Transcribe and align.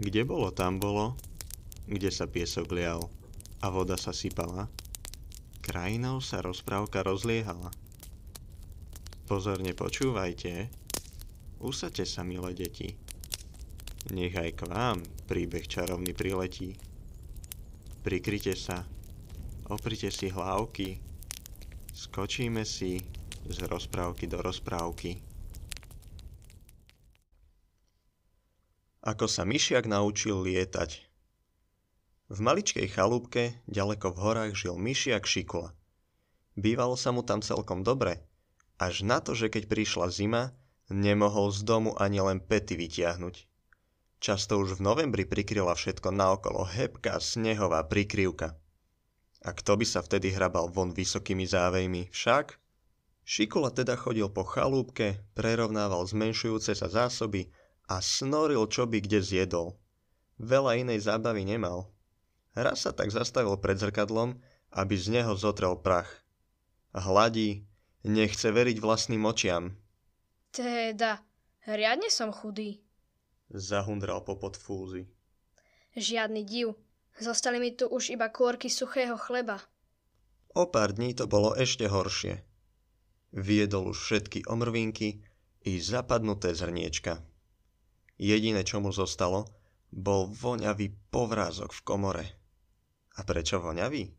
Kde 0.00 0.24
bolo, 0.24 0.48
tam 0.54 0.80
bolo, 0.80 1.16
kde 1.84 2.08
sa 2.08 2.24
piesok 2.24 2.72
lial 2.72 3.10
a 3.60 3.68
voda 3.68 4.00
sa 4.00 4.14
sypala, 4.14 4.70
krajinou 5.60 6.24
sa 6.24 6.40
rozprávka 6.40 7.04
rozliehala. 7.04 7.68
Pozorne 9.28 9.72
počúvajte, 9.72 10.68
usadte 11.62 12.04
sa, 12.04 12.24
milé 12.26 12.52
deti. 12.52 12.96
Nech 14.10 14.34
aj 14.34 14.50
k 14.58 14.62
vám 14.66 14.98
príbeh 15.30 15.64
čarovný 15.64 16.10
priletí. 16.10 16.74
Prikryte 18.02 18.58
sa, 18.58 18.82
oprite 19.70 20.10
si 20.10 20.26
hlávky, 20.26 20.98
skočíme 21.94 22.66
si 22.66 22.98
z 23.46 23.58
rozprávky 23.70 24.26
do 24.26 24.42
rozprávky. 24.42 25.31
Ako 29.02 29.26
sa 29.26 29.42
myšiak 29.42 29.90
naučil 29.90 30.46
lietať. 30.46 31.10
V 32.30 32.38
maličkej 32.38 32.86
chalúbke, 32.86 33.58
ďaleko 33.66 34.14
v 34.14 34.18
horách, 34.22 34.52
žil 34.54 34.78
myšiak 34.78 35.26
Šikula. 35.26 35.74
Bývalo 36.54 36.94
sa 36.94 37.10
mu 37.10 37.26
tam 37.26 37.42
celkom 37.42 37.82
dobre, 37.82 38.22
až 38.78 39.02
na 39.02 39.18
to, 39.18 39.34
že 39.34 39.50
keď 39.50 39.66
prišla 39.66 40.06
zima, 40.06 40.54
nemohol 40.86 41.50
z 41.50 41.66
domu 41.66 41.98
ani 41.98 42.22
len 42.22 42.38
pety 42.38 42.78
vytiahnuť. 42.78 43.50
Často 44.22 44.62
už 44.62 44.78
v 44.78 44.86
novembri 44.86 45.26
prikryla 45.26 45.74
všetko 45.74 46.14
naokolo 46.14 46.62
hebká 46.62 47.18
snehová 47.18 47.82
prikryvka. 47.82 48.54
A 49.42 49.50
kto 49.50 49.74
by 49.74 49.82
sa 49.82 49.98
vtedy 49.98 50.30
hrabal 50.30 50.70
von 50.70 50.94
vysokými 50.94 51.42
závejmi, 51.42 52.14
však? 52.14 52.54
Šikula 53.26 53.74
teda 53.74 53.98
chodil 53.98 54.30
po 54.30 54.46
chalúbke, 54.46 55.26
prerovnával 55.34 56.06
zmenšujúce 56.06 56.78
sa 56.78 56.86
zásoby 56.86 57.50
a 57.92 58.00
snoril, 58.00 58.64
čo 58.72 58.88
by 58.88 59.04
kde 59.04 59.20
zjedol. 59.20 59.76
Veľa 60.40 60.80
inej 60.80 61.04
zábavy 61.04 61.44
nemal. 61.44 61.92
Raz 62.56 62.88
sa 62.88 62.92
tak 62.96 63.12
zastavil 63.12 63.60
pred 63.60 63.76
zrkadlom, 63.76 64.40
aby 64.72 64.94
z 64.96 65.20
neho 65.20 65.36
zotrel 65.36 65.76
prach. 65.76 66.08
Hladí, 66.96 67.68
nechce 68.04 68.48
veriť 68.48 68.80
vlastným 68.80 69.24
očiam. 69.28 69.76
Teda, 70.52 71.20
riadne 71.68 72.08
som 72.08 72.32
chudý. 72.32 72.80
Zahundral 73.52 74.24
popod 74.24 74.56
fúzy. 74.56 75.08
Žiadny 75.92 76.42
div. 76.48 76.72
Zostali 77.20 77.60
mi 77.60 77.76
tu 77.76 77.84
už 77.92 78.16
iba 78.16 78.32
kôrky 78.32 78.72
suchého 78.72 79.20
chleba. 79.20 79.60
O 80.56 80.64
pár 80.68 80.96
dní 80.96 81.12
to 81.12 81.28
bolo 81.28 81.52
ešte 81.52 81.84
horšie. 81.84 82.40
Viedol 83.32 83.92
už 83.92 83.98
všetky 84.00 84.48
omrvinky 84.48 85.24
i 85.64 85.72
zapadnuté 85.80 86.52
zrniečka. 86.56 87.20
Jediné, 88.22 88.62
čo 88.62 88.78
mu 88.78 88.94
zostalo, 88.94 89.50
bol 89.90 90.30
voňavý 90.30 91.10
povrázok 91.10 91.74
v 91.74 91.80
komore. 91.82 92.26
A 93.18 93.26
prečo 93.26 93.58
voňavý? 93.58 94.14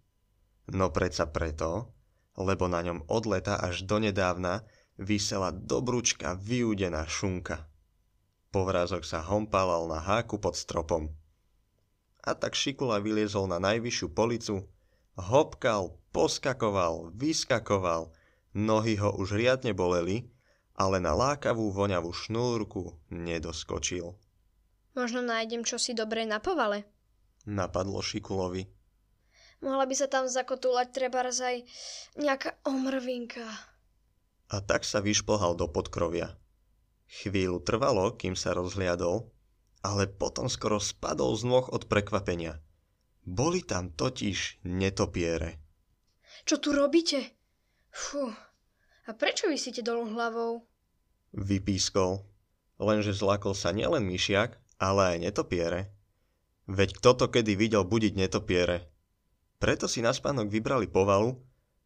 No 0.75 0.91
predsa 0.91 1.31
preto, 1.31 1.95
lebo 2.35 2.67
na 2.67 2.83
ňom 2.83 3.07
od 3.07 3.23
leta 3.31 3.55
až 3.55 3.87
donedávna 3.87 4.67
vysela 4.99 5.55
dobručka 5.55 6.35
vyúdená 6.35 7.07
šunka. 7.07 7.63
Povrázok 8.51 9.07
sa 9.07 9.23
hompalal 9.23 9.87
na 9.87 10.03
háku 10.03 10.35
pod 10.35 10.59
stropom. 10.59 11.07
A 12.27 12.35
tak 12.35 12.59
Šikula 12.59 12.99
vyliezol 12.99 13.47
na 13.47 13.55
najvyššiu 13.63 14.11
policu, 14.11 14.67
hopkal, 15.15 15.95
poskakoval, 16.11 17.15
vyskakoval, 17.15 18.11
nohy 18.51 18.99
ho 18.99 19.15
už 19.15 19.39
riadne 19.39 19.71
boleli 19.71 20.32
ale 20.73 20.97
na 20.97 21.13
lákavú 21.13 21.69
voňavú 21.69 22.09
šnúrku 22.09 22.97
nedoskočil. 23.13 24.17
Možno 24.93 25.25
nájdem 25.25 25.65
čosi 25.65 25.97
dobré 25.97 26.25
na 26.25 26.37
povale. 26.37 26.85
Napadlo 27.49 28.01
Šikulovi. 28.01 28.69
Mohla 29.63 29.85
by 29.87 29.95
sa 29.95 30.07
tam 30.11 30.27
zakotúľať 30.27 30.87
treba 30.91 31.23
aj 31.23 31.63
nejaká 32.19 32.59
omrvinka. 32.67 33.47
A 34.53 34.55
tak 34.61 34.83
sa 34.83 34.99
vyšplhal 34.99 35.55
do 35.55 35.71
podkrovia. 35.71 36.35
Chvíľu 37.07 37.63
trvalo, 37.63 38.13
kým 38.13 38.35
sa 38.35 38.53
rozhliadol, 38.53 39.31
ale 39.81 40.07
potom 40.07 40.51
skoro 40.51 40.77
spadol 40.83 41.35
z 41.35 41.43
nôh 41.47 41.65
od 41.71 41.87
prekvapenia. 41.87 42.59
Boli 43.23 43.63
tam 43.63 43.91
totiž 43.95 44.67
netopiere. 44.67 45.63
Čo 46.43 46.59
tu 46.59 46.75
robíte? 46.75 47.39
Fú, 47.87 48.35
a 49.03 49.11
prečo 49.11 49.51
vysíte 49.51 49.83
dolu 49.83 50.11
hlavou? 50.15 50.63
Vypískol. 51.35 52.23
Lenže 52.79 53.13
zlakol 53.15 53.55
sa 53.55 53.75
nielen 53.75 54.03
myšiak, 54.07 54.59
ale 54.79 55.15
aj 55.15 55.17
netopiere. 55.23 55.91
Veď 56.67 56.99
kto 56.99 57.09
to 57.15 57.25
kedy 57.27 57.59
videl 57.59 57.83
budiť 57.83 58.13
netopiere? 58.15 58.87
Preto 59.59 59.87
si 59.87 60.03
na 60.03 60.11
spánok 60.11 60.51
vybrali 60.51 60.87
povalu, 60.87 61.39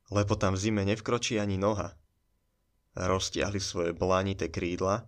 lebo 0.10 0.34
tam 0.38 0.58
v 0.58 0.62
zime 0.62 0.82
nevkročí 0.86 1.38
ani 1.38 1.58
noha. 1.62 1.94
Roztiahli 2.98 3.62
svoje 3.62 3.92
blanité 3.94 4.50
krídla 4.50 5.06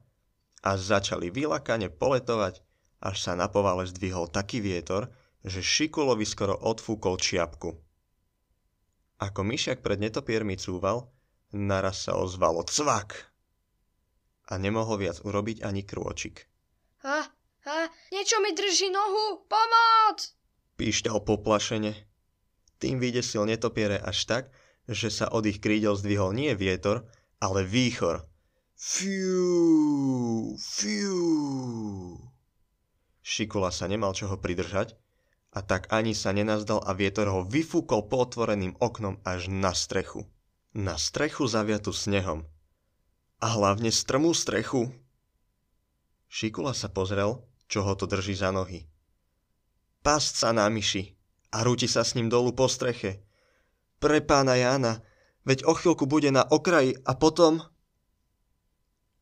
a 0.62 0.72
začali 0.78 1.34
vylakane 1.34 1.90
poletovať, 1.90 2.62
až 3.02 3.16
sa 3.18 3.34
na 3.34 3.50
povale 3.50 3.90
zdvihol 3.90 4.30
taký 4.30 4.62
vietor, 4.62 5.10
že 5.42 5.64
Šikulovi 5.64 6.28
skoro 6.28 6.54
odfúkol 6.54 7.16
čiapku. 7.18 7.74
Ako 9.20 9.42
myšiak 9.42 9.82
pred 9.82 9.98
netopiermi 9.98 10.60
cúval, 10.60 11.08
Naraz 11.50 12.06
sa 12.06 12.14
ozvalo 12.14 12.62
cvak 12.62 13.26
a 14.50 14.54
nemohol 14.62 15.02
viac 15.02 15.18
urobiť 15.26 15.66
ani 15.66 15.82
krôčik. 15.82 16.46
Ha, 17.02 17.26
ha, 17.66 17.80
niečo 18.14 18.38
mi 18.46 18.54
drží 18.54 18.94
nohu, 18.94 19.50
pomoc! 19.50 20.38
Píšťal 20.78 21.26
poplašene. 21.26 21.98
Tým 22.78 23.02
vydesil 23.02 23.50
netopiere 23.50 23.98
až 23.98 24.30
tak, 24.30 24.44
že 24.86 25.10
sa 25.10 25.26
od 25.34 25.50
ich 25.50 25.58
krídel 25.58 25.98
zdvihol 25.98 26.38
nie 26.38 26.54
vietor, 26.54 27.10
ale 27.42 27.66
výchor. 27.66 28.30
Fiu, 28.78 30.54
fiu. 30.62 32.14
Šikula 33.26 33.74
sa 33.74 33.90
nemal 33.90 34.14
čoho 34.14 34.38
pridržať 34.38 34.94
a 35.58 35.66
tak 35.66 35.90
ani 35.90 36.14
sa 36.14 36.30
nenazdal 36.30 36.78
a 36.86 36.94
vietor 36.94 37.26
ho 37.26 37.42
vyfúkol 37.42 38.06
po 38.06 38.22
otvoreným 38.22 38.78
oknom 38.78 39.18
až 39.26 39.50
na 39.50 39.74
strechu 39.74 40.30
na 40.74 40.98
strechu 40.98 41.50
zaviatu 41.50 41.90
snehom. 41.90 42.46
A 43.40 43.48
hlavne 43.56 43.90
strmú 43.90 44.36
strechu. 44.36 44.92
Šikula 46.30 46.78
sa 46.78 46.92
pozrel, 46.92 47.42
čo 47.66 47.82
ho 47.82 47.94
to 47.98 48.06
drží 48.06 48.38
za 48.38 48.54
nohy. 48.54 48.86
Past 50.06 50.38
sa 50.38 50.54
na 50.54 50.70
myši 50.70 51.16
a 51.56 51.66
rúti 51.66 51.90
sa 51.90 52.06
s 52.06 52.14
ním 52.14 52.30
dolu 52.30 52.54
po 52.54 52.70
streche. 52.70 53.26
Pre 54.00 54.22
pána 54.22 54.56
Jána, 54.56 55.02
veď 55.44 55.66
o 55.66 55.74
chvíľku 55.74 56.06
bude 56.06 56.30
na 56.30 56.46
okraji 56.46 56.96
a 57.04 57.18
potom... 57.18 57.66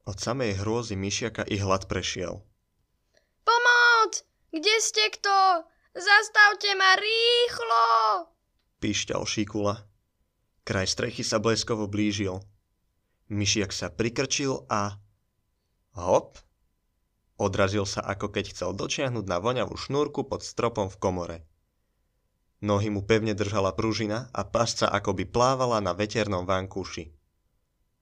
Od 0.08 0.18
samej 0.18 0.64
hrôzy 0.64 0.96
myšiaka 0.96 1.44
i 1.48 1.60
hlad 1.60 1.88
prešiel. 1.92 2.40
Pomoc! 3.44 4.12
Kde 4.52 4.76
ste 4.80 5.12
kto? 5.12 5.68
Zastavte 5.96 6.72
ma 6.76 6.96
rýchlo! 6.96 7.86
Píšťal 8.80 9.24
Šikula. 9.26 9.87
Kraj 10.68 10.92
strechy 10.92 11.24
sa 11.24 11.40
bleskovo 11.40 11.88
blížil. 11.88 12.44
Myšiak 13.32 13.72
sa 13.72 13.88
prikrčil 13.88 14.68
a... 14.68 15.00
Hop! 15.96 16.44
Odrazil 17.40 17.88
sa, 17.88 18.04
ako 18.04 18.36
keď 18.36 18.52
chcel 18.52 18.76
dočiahnuť 18.76 19.32
na 19.32 19.40
voňavú 19.40 19.80
šnúrku 19.80 20.28
pod 20.28 20.44
stropom 20.44 20.92
v 20.92 21.00
komore. 21.00 21.38
Nohy 22.60 22.92
mu 22.92 23.00
pevne 23.00 23.32
držala 23.32 23.72
pružina 23.80 24.28
a 24.36 24.44
pasca 24.44 24.92
akoby 24.92 25.24
plávala 25.24 25.80
na 25.80 25.96
veternom 25.96 26.44
vankúši. 26.44 27.16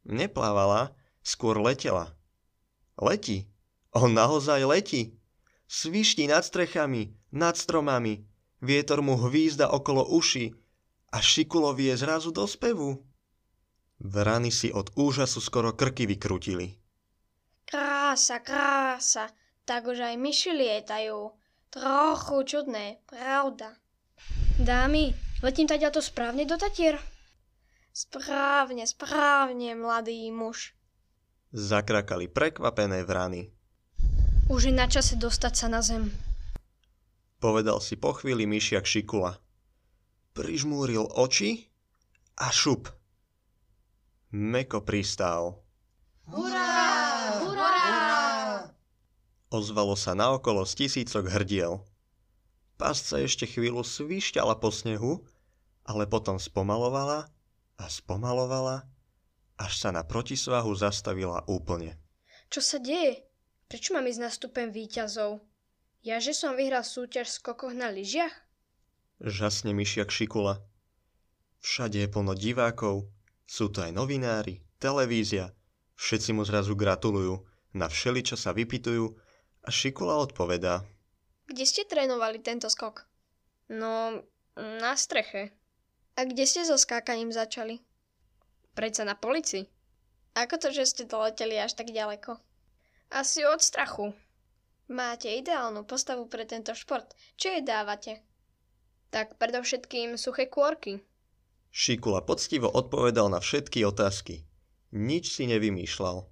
Neplávala, 0.09 0.97
skôr 1.21 1.61
letela. 1.61 2.17
Letí. 2.97 3.45
On 3.93 4.09
naozaj 4.09 4.65
letí. 4.65 5.21
Svišti 5.69 6.25
nad 6.25 6.41
strechami, 6.41 7.13
nad 7.29 7.61
stromami. 7.61 8.25
Vietor 8.57 9.05
mu 9.05 9.21
hvízda 9.21 9.69
okolo 9.69 10.01
uší, 10.09 10.64
a 11.15 11.21
Šikulovi 11.23 11.85
je 11.85 11.97
zrazu 11.97 12.31
do 12.31 12.43
spevu. 12.43 12.99
Vrany 13.99 14.51
si 14.51 14.67
od 14.75 14.91
úžasu 14.99 15.39
skoro 15.39 15.71
krky 15.71 16.03
vykrutili. 16.03 16.75
Krása, 17.63 18.43
krása, 18.43 19.31
tak 19.63 19.87
už 19.87 20.11
aj 20.11 20.15
myši 20.19 20.51
lietajú. 20.51 21.31
Trochu 21.71 22.35
čudné, 22.43 22.99
pravda. 23.07 23.79
Dámy, 24.59 25.15
letím 25.39 25.71
teda 25.71 25.87
to 25.87 26.03
správne 26.03 26.43
do 26.43 26.59
Tatier? 26.59 26.99
Správne, 27.95 28.83
správne, 28.83 29.71
mladý 29.71 30.27
muž. 30.35 30.75
Zakrakali 31.55 32.27
prekvapené 32.27 33.07
vrany. 33.07 33.55
Už 34.51 34.67
je 34.67 34.73
na 34.75 34.91
čase 34.91 35.15
dostať 35.15 35.53
sa 35.55 35.67
na 35.71 35.79
zem. 35.79 36.11
Povedal 37.39 37.79
si 37.79 37.95
po 37.95 38.11
chvíli 38.11 38.43
myšiak 38.43 38.83
Šikula 38.83 39.44
prižmúril 40.35 41.07
oči 41.15 41.71
a 42.35 42.51
šup. 42.51 42.91
Meko 44.35 44.83
pristál. 44.83 45.63
Hurá! 46.27 46.75
Hurá! 47.39 48.67
Ozvalo 49.47 49.95
sa 49.95 50.11
naokolo 50.11 50.67
z 50.67 50.85
tisícok 50.85 51.31
hrdiel. 51.31 51.79
Pásca 52.75 53.23
ešte 53.23 53.47
chvíľu 53.47 53.87
svišťala 53.87 54.59
po 54.59 54.67
snehu, 54.67 55.23
ale 55.87 56.03
potom 56.03 56.35
spomalovala 56.35 57.31
a 57.79 57.85
spomalovala, 57.87 58.83
až 59.55 59.73
sa 59.79 59.95
na 59.95 60.03
protisvahu 60.03 60.75
zastavila 60.75 61.47
úplne. 61.47 61.95
Čo 62.51 62.59
sa 62.59 62.77
deje? 62.83 63.23
Prečo 63.71 63.95
mám 63.95 64.03
ísť 64.03 64.19
na 64.19 64.27
stupen 64.27 64.75
výťazov? 64.75 65.39
Ja, 66.03 66.19
že 66.19 66.35
som 66.35 66.59
vyhral 66.59 66.83
súťaž 66.83 67.31
v 67.31 67.37
skokoch 67.39 67.73
na 67.73 67.89
lyžiach? 67.89 68.44
Žasne 69.23 69.71
myšiak 69.71 70.11
šikula. 70.11 70.59
Všade 71.63 72.03
je 72.03 72.09
plno 72.11 72.35
divákov, 72.35 73.07
sú 73.47 73.71
to 73.71 73.85
aj 73.85 73.95
novinári, 73.95 74.61
televízia, 74.77 75.55
všetci 75.95 76.35
mu 76.35 76.43
zrazu 76.43 76.75
gratulujú, 76.75 77.45
na 77.75 77.91
všeli, 77.91 78.23
čo 78.23 78.35
sa 78.39 78.55
vypitujú 78.55 79.11
a 79.65 79.69
Šikula 79.69 80.15
odpovedá. 80.23 80.85
Kde 81.45 81.65
ste 81.67 81.83
trénovali 81.85 82.39
tento 82.39 82.71
skok? 82.71 83.05
No, 83.69 84.23
na 84.55 84.93
streche. 84.95 85.51
A 86.15 86.23
kde 86.23 86.47
ste 86.47 86.63
so 86.63 86.79
skákaním 86.79 87.35
začali? 87.35 87.83
Predsa 88.71 89.03
na 89.03 89.19
polici. 89.19 89.67
Ako 90.35 90.59
to, 90.59 90.71
že 90.71 90.87
ste 90.87 91.03
doleteli 91.07 91.59
až 91.59 91.75
tak 91.75 91.91
ďaleko? 91.91 92.39
Asi 93.11 93.43
od 93.43 93.59
strachu. 93.59 94.15
Máte 94.91 95.31
ideálnu 95.31 95.83
postavu 95.83 96.27
pre 96.27 96.45
tento 96.47 96.71
šport. 96.77 97.15
Čo 97.35 97.51
jej 97.51 97.63
dávate? 97.63 98.21
Tak 99.15 99.39
predovšetkým 99.39 100.19
suché 100.19 100.51
kôrky. 100.51 100.99
Šikula 101.71 102.19
poctivo 102.19 102.67
odpovedal 102.67 103.31
na 103.31 103.39
všetky 103.39 103.87
otázky. 103.87 104.43
Nič 104.91 105.39
si 105.39 105.47
nevymýšľal. 105.47 106.27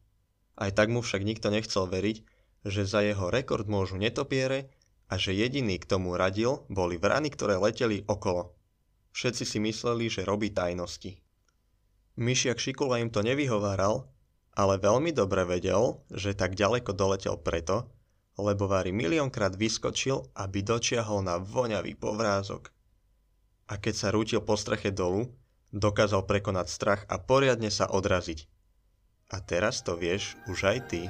Aj 0.59 0.71
tak 0.75 0.91
mu 0.91 0.99
však 0.99 1.23
nikto 1.23 1.47
nechcel 1.47 1.87
veriť, 1.87 2.27
že 2.67 2.83
za 2.83 2.99
jeho 2.99 3.31
rekord 3.31 3.71
môžu 3.71 3.95
netopiere 3.95 4.67
a 5.07 5.15
že 5.15 5.31
jediný 5.31 5.79
k 5.79 5.87
tomu 5.95 6.19
radil 6.19 6.67
boli 6.67 6.99
vrany, 6.99 7.31
ktoré 7.31 7.55
leteli 7.55 8.03
okolo. 8.03 8.51
Všetci 9.15 9.47
si 9.47 9.63
mysleli, 9.63 10.11
že 10.11 10.27
robí 10.27 10.51
tajnosti. 10.51 11.23
Myšiak 12.19 12.59
Šikula 12.59 12.99
im 12.99 13.07
to 13.07 13.23
nevyhováral, 13.23 14.11
ale 14.59 14.75
veľmi 14.75 15.15
dobre 15.15 15.47
vedel, 15.47 16.03
že 16.11 16.35
tak 16.35 16.59
ďaleko 16.59 16.91
doletel 16.91 17.39
preto, 17.39 17.87
lebo 18.35 18.67
Vary 18.67 18.91
miliónkrát 18.91 19.55
vyskočil, 19.55 20.35
aby 20.35 20.67
dočiahol 20.67 21.23
na 21.23 21.39
voňavý 21.39 21.95
povrázok. 21.95 22.72
A 23.71 23.79
keď 23.79 23.93
sa 23.95 24.09
rútil 24.11 24.43
po 24.43 24.59
streche 24.59 24.91
dolu, 24.91 25.31
dokázal 25.73 26.27
prekonať 26.29 26.67
strach 26.69 27.01
a 27.09 27.17
poriadne 27.17 27.71
sa 27.73 27.89
odraziť. 27.89 28.45
A 29.33 29.41
teraz 29.41 29.81
to 29.81 29.97
vieš 29.97 30.37
už 30.45 30.69
aj 30.69 30.77
ty. 30.91 31.01